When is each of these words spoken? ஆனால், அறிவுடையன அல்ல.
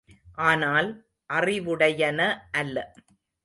ஆனால், 0.45 0.89
அறிவுடையன 1.29 2.19
அல்ல. 2.51 2.77